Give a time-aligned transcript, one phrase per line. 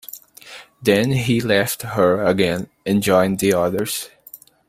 [0.81, 4.09] Then he left her again and joined the others.